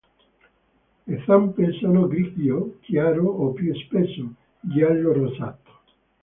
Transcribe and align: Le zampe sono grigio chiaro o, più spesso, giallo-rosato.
Le 1.09 1.17
zampe 1.27 1.71
sono 1.79 2.07
grigio 2.07 2.79
chiaro 2.81 3.27
o, 3.27 3.51
più 3.51 3.71
spesso, 3.75 4.33
giallo-rosato. 4.61 5.71